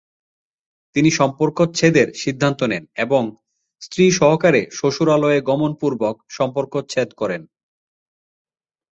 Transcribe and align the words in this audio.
তিনি 0.95 1.09
সম্পর্কচ্ছেদের 1.11 2.07
সিদ্ধান্ত 2.13 2.59
নেন 2.63 2.83
এবং 2.97 3.23
স্ত্রী 3.81 4.05
সহকারে 4.11 4.61
শ্বশুরালয়ে 4.71 5.39
গমনপূর্বক 5.41 6.15
সম্পর্কচ্ছেদ 6.29 7.09
করেন। 7.13 7.41